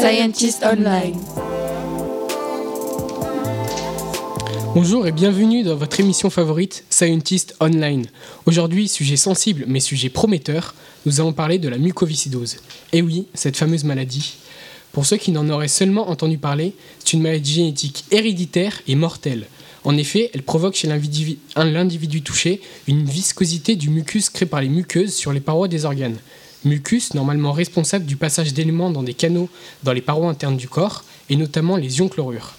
[0.00, 1.18] Scientist Online.
[4.72, 8.06] Bonjour et bienvenue dans votre émission favorite Scientist Online.
[8.46, 12.58] Aujourd'hui, sujet sensible mais sujet prometteur, nous allons parler de la mucoviscidose.
[12.92, 14.36] Et oui, cette fameuse maladie.
[14.92, 19.48] Pour ceux qui n'en auraient seulement entendu parler, c'est une maladie génétique héréditaire et mortelle.
[19.82, 25.14] En effet, elle provoque chez l'individu touché une viscosité du mucus créé par les muqueuses
[25.14, 26.18] sur les parois des organes.
[26.68, 29.48] Mucus, normalement responsable du passage d'éléments dans des canaux
[29.82, 32.54] dans les parois internes du corps, et notamment les ions chlorures.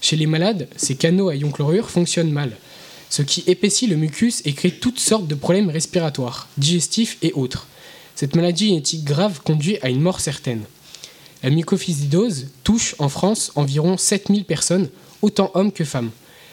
[0.00, 2.56] Chez les malades, ces canaux à ions chlorures fonctionnent mal,
[3.08, 7.66] ce qui épaissit le mucus et crée toutes sortes de problèmes respiratoires, digestifs et autres.
[8.14, 10.62] Cette maladie génétique grave conduit à une mort certaine.
[11.42, 14.88] La mucoviscidose touche en France environ 7000 personnes,
[15.22, 16.10] autant hommes que femmes.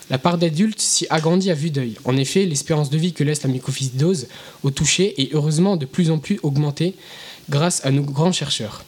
[0.10, 1.98] La part d'adultes s'y agrandit à vue d'œil.
[2.06, 4.28] En effet, l'espérance de vie que laisse la mucoviscidose
[4.64, 6.96] au toucher est heureusement de plus en plus augmentée
[7.50, 8.86] grâce à nos grands chercheurs.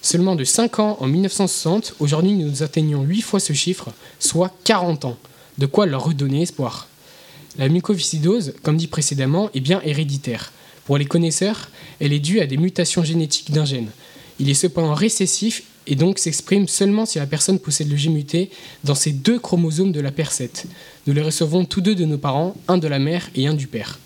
[0.00, 5.06] Seulement de 5 ans en 1960, aujourd'hui nous atteignons 8 fois ce chiffre, soit 40
[5.06, 5.16] ans.
[5.58, 6.88] De quoi leur redonner espoir.
[7.58, 10.52] La mucoviscidose, comme dit précédemment, est bien héréditaire.
[10.84, 13.88] Pour les connaisseurs, elle est due à des mutations génétiques d'un gène.
[14.38, 18.50] Il est cependant récessif et donc s'exprime seulement si la personne possède le gène muté
[18.84, 20.66] dans ces deux chromosomes de la percette.
[21.06, 23.66] Nous les recevons tous deux de nos parents, un de la mère et un du
[23.66, 23.98] père.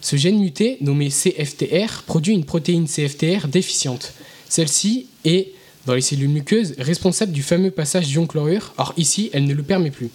[0.00, 4.14] Ce gène muté, nommé CFTR, produit une protéine CFTR déficiente.
[4.48, 5.52] Celle-ci est,
[5.86, 9.62] dans les cellules muqueuses, responsable du fameux passage d'ion chlorure, or ici, elle ne le
[9.62, 10.10] permet plus.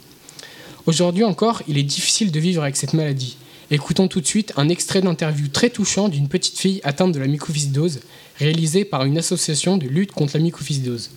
[0.86, 3.38] Aujourd'hui encore, il est difficile de vivre avec cette maladie.
[3.72, 7.28] Écoutons tout de suite un extrait d'interview très touchant d'une petite fille atteinte de la
[7.28, 8.02] mucoviscidose,
[8.38, 11.12] réalisée par une association de lutte contre la mucoviscidose.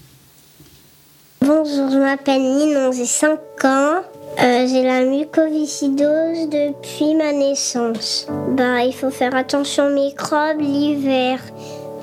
[1.41, 4.03] Bonjour, je m'appelle Ninon, j'ai 5 ans.
[4.39, 8.27] Euh, j'ai la mucoviscidose depuis ma naissance.
[8.51, 11.41] Bah, il faut faire attention aux microbes l'hiver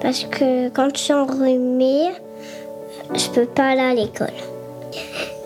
[0.01, 2.09] parce que quand je suis enrhumée,
[3.13, 4.33] je peux pas aller à l'école.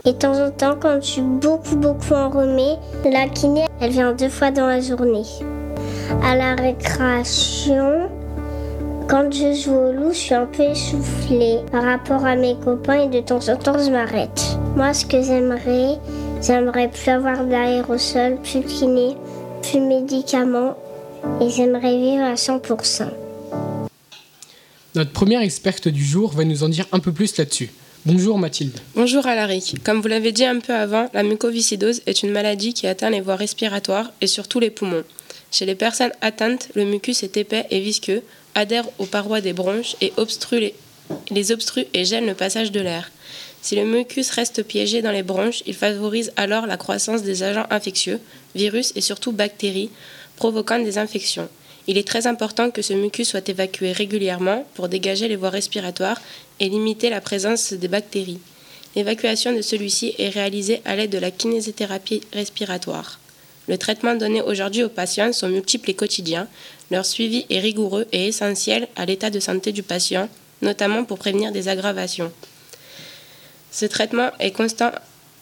[0.07, 4.13] Et de temps en temps, quand je suis beaucoup, beaucoup enrhumée, la kiné, elle vient
[4.13, 5.23] deux fois dans la journée.
[6.23, 8.09] À la récréation,
[9.09, 13.01] quand je joue au loup, je suis un peu essoufflée par rapport à mes copains
[13.01, 14.57] et de temps en temps, je m'arrête.
[14.77, 15.99] Moi, ce que j'aimerais,
[16.41, 19.17] j'aimerais plus avoir d'aérosol, plus de kiné,
[19.61, 20.77] plus de médicaments
[21.41, 23.09] et j'aimerais vivre à 100%.
[24.95, 27.71] Notre première experte du jour va nous en dire un peu plus là-dessus.
[28.09, 28.79] Bonjour Mathilde.
[28.95, 29.83] Bonjour Alaric.
[29.83, 33.19] Comme vous l'avez dit un peu avant, la mucoviscidose est une maladie qui atteint les
[33.19, 35.03] voies respiratoires et surtout les poumons.
[35.51, 38.23] Chez les personnes atteintes, le mucus est épais et visqueux,
[38.55, 40.13] adhère aux parois des bronches et
[40.53, 40.73] les,
[41.31, 43.11] les obstrue et gêne le passage de l'air.
[43.61, 47.67] Si le mucus reste piégé dans les bronches, il favorise alors la croissance des agents
[47.71, 48.21] infectieux,
[48.55, 49.89] virus et surtout bactéries,
[50.37, 51.49] provoquant des infections.
[51.87, 56.21] Il est très important que ce mucus soit évacué régulièrement pour dégager les voies respiratoires
[56.59, 58.39] et limiter la présence des bactéries.
[58.95, 63.19] L'évacuation de celui-ci est réalisée à l'aide de la kinésithérapie respiratoire.
[63.67, 66.47] Le traitement donné aujourd'hui aux patients sont multiples et quotidiens.
[66.89, 70.29] Leur suivi est rigoureux et essentiel à l'état de santé du patient,
[70.61, 72.31] notamment pour prévenir des aggravations.
[73.71, 74.91] Ce traitement est, constant,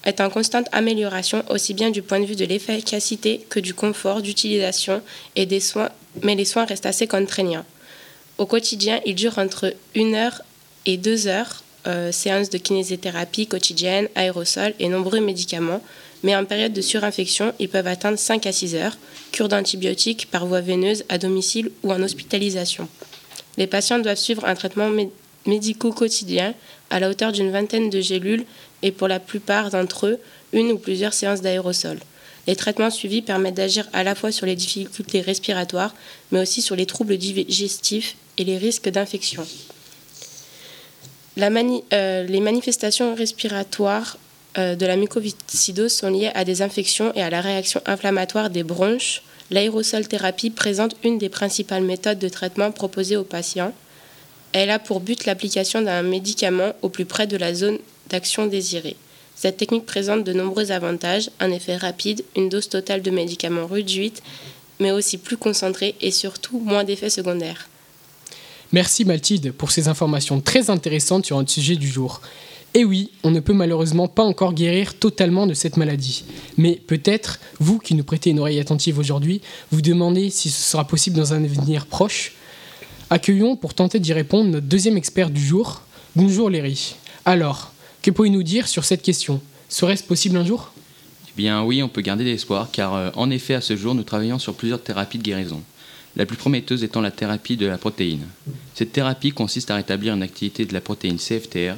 [0.05, 4.21] est en constante amélioration aussi bien du point de vue de l'efficacité que du confort
[4.21, 5.01] d'utilisation
[5.35, 5.89] et des soins
[6.23, 7.65] mais les soins restent assez contraignants.
[8.37, 10.41] Au quotidien, il dure entre 1 heure
[10.85, 15.81] et 2 heures, euh, séances de kinésithérapie quotidienne, aérosols et nombreux médicaments,
[16.23, 18.97] mais en période de surinfection, ils peuvent atteindre 5 à 6 heures,
[19.31, 22.87] cure d'antibiotiques par voie veineuse à domicile ou en hospitalisation.
[23.57, 24.89] Les patients doivent suivre un traitement
[25.45, 26.53] médico quotidien
[26.89, 28.45] à la hauteur d'une vingtaine de gélules
[28.85, 30.19] et pour la plupart d'entre eux,
[30.53, 31.99] une ou plusieurs séances d'aérosols.
[32.47, 35.95] Les traitements suivis permettent d'agir à la fois sur les difficultés respiratoires,
[36.31, 39.45] mais aussi sur les troubles digestifs et les risques d'infection.
[41.37, 44.17] Euh, les manifestations respiratoires
[44.59, 48.63] euh, de la mucoviscidose sont liées à des infections et à la réaction inflammatoire des
[48.63, 49.23] bronches.
[49.49, 53.73] L'aérosol thérapie présente une des principales méthodes de traitement proposées aux patients.
[54.53, 57.79] Elle a pour but l'application d'un médicament au plus près de la zone
[58.09, 58.95] d'action désirée.
[59.35, 64.23] Cette technique présente de nombreux avantages, un effet rapide, une dose totale de médicaments réduite,
[64.79, 67.69] mais aussi plus concentrée et surtout moins d'effets secondaires.
[68.71, 72.21] Merci Mathilde pour ces informations très intéressantes sur un sujet du jour.
[72.73, 76.25] Et oui, on ne peut malheureusement pas encore guérir totalement de cette maladie.
[76.57, 79.41] Mais peut-être, vous qui nous prêtez une oreille attentive aujourd'hui,
[79.71, 82.33] vous demandez si ce sera possible dans un avenir proche.
[83.09, 85.83] Accueillons pour tenter d'y répondre notre deuxième expert du jour.
[86.17, 86.95] Bonjour Léry.
[87.23, 87.71] Alors,
[88.05, 89.41] que pouvez-vous nous dire sur cette question?
[89.67, 90.71] Serait-ce possible un jour?
[91.27, 94.03] Eh bien oui, on peut garder l'espoir, car euh, en effet, à ce jour, nous
[94.03, 95.63] travaillons sur plusieurs thérapies de guérison.
[96.15, 98.27] la plus prometteuse étant la thérapie de la protéine.
[98.75, 101.77] Cette thérapie consiste à rétablir une activité de la protéine CFTR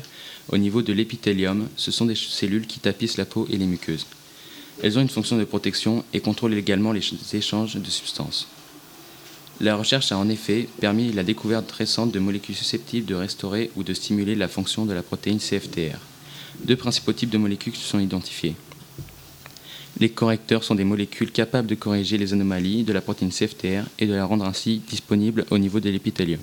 [0.50, 1.70] au niveau de l'épithélium.
[1.78, 4.06] Ce sont des cellules qui tapissent la peau et les muqueuses.
[4.84, 7.04] Elles ont une fonction de protection et contrôlent également les
[7.34, 8.50] échanges de substances.
[9.62, 13.84] La recherche a en effet permis la découverte récente de molécules susceptibles de restaurer ou
[13.84, 15.98] de stimuler la fonction de la protéine CFTR.
[16.64, 18.56] Deux principaux types de molécules sont identifiés.
[20.00, 24.06] Les correcteurs sont des molécules capables de corriger les anomalies de la protéine CFTR et
[24.06, 26.42] de la rendre ainsi disponible au niveau de l'épithélium.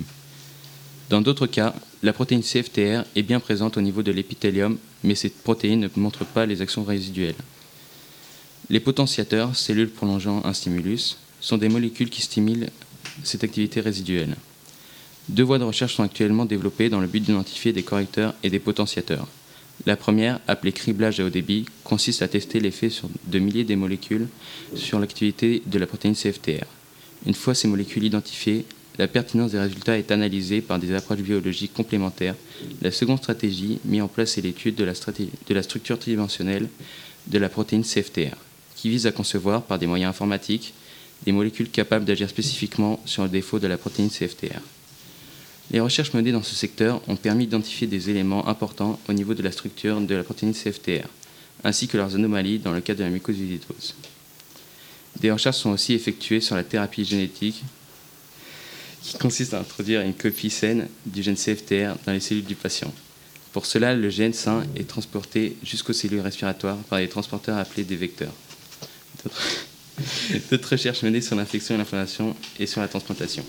[1.10, 5.36] Dans d'autres cas, la protéine CFTR est bien présente au niveau de l'épithélium, mais cette
[5.42, 7.36] protéine ne montre pas les actions résiduelles.
[8.70, 12.70] Les potentiateurs, cellules prolongeant un stimulus, sont des molécules qui stimulent
[13.22, 14.34] cette activité résiduelle.
[15.28, 18.58] Deux voies de recherche sont actuellement développées dans le but d'identifier des correcteurs et des
[18.58, 19.28] potentiateurs.
[19.86, 22.88] La première, appelée criblage à haut débit, consiste à tester l'effet
[23.26, 24.28] de milliers de molécules
[24.74, 26.64] sur l'activité de la protéine CFTR.
[27.26, 28.64] Une fois ces molécules identifiées,
[28.98, 32.36] la pertinence des résultats est analysée par des approches biologiques complémentaires.
[32.80, 36.68] La seconde stratégie mise en place est l'étude de, de la structure tridimensionnelle
[37.26, 38.36] de la protéine CFTR,
[38.76, 40.74] qui vise à concevoir par des moyens informatiques
[41.24, 44.60] des molécules capables d'agir spécifiquement sur le défaut de la protéine CFTR.
[45.70, 49.42] Les recherches menées dans ce secteur ont permis d'identifier des éléments importants au niveau de
[49.42, 51.08] la structure de la protéine CFTR,
[51.64, 53.94] ainsi que leurs anomalies dans le cas de la mucoviscidose.
[55.20, 57.62] Des recherches sont aussi effectuées sur la thérapie génétique,
[59.02, 62.92] qui consiste à introduire une copie saine du gène CFTR dans les cellules du patient.
[63.52, 67.96] Pour cela, le gène sain est transporté jusqu'aux cellules respiratoires par des transporteurs appelés des
[67.96, 68.32] vecteurs.
[70.50, 73.44] D'autres recherches menées sur l'infection et l'inflammation et sur la transplantation.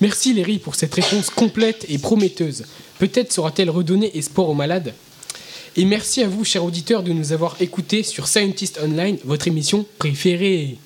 [0.00, 2.64] Merci Léry pour cette réponse complète et prometteuse.
[2.98, 4.94] Peut-être saura-t-elle redonner espoir aux malades
[5.76, 9.84] Et merci à vous, chers auditeurs, de nous avoir écoutés sur Scientist Online, votre émission
[9.98, 10.78] préférée.